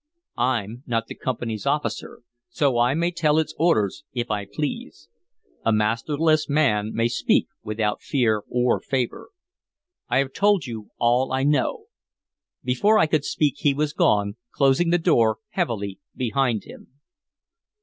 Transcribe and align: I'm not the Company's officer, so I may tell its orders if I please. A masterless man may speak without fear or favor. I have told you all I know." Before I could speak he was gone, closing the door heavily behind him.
I'm 0.39 0.81
not 0.87 1.05
the 1.05 1.13
Company's 1.13 1.67
officer, 1.67 2.23
so 2.49 2.79
I 2.79 2.95
may 2.95 3.11
tell 3.11 3.37
its 3.37 3.53
orders 3.59 4.03
if 4.13 4.31
I 4.31 4.47
please. 4.51 5.07
A 5.63 5.71
masterless 5.71 6.49
man 6.49 6.91
may 6.91 7.07
speak 7.07 7.45
without 7.61 8.01
fear 8.01 8.43
or 8.49 8.79
favor. 8.79 9.29
I 10.09 10.17
have 10.17 10.33
told 10.33 10.65
you 10.65 10.89
all 10.97 11.31
I 11.31 11.43
know." 11.43 11.85
Before 12.63 12.97
I 12.97 13.05
could 13.05 13.25
speak 13.25 13.57
he 13.57 13.75
was 13.75 13.93
gone, 13.93 14.37
closing 14.51 14.89
the 14.89 14.97
door 14.97 15.37
heavily 15.51 15.99
behind 16.15 16.63
him. 16.63 16.99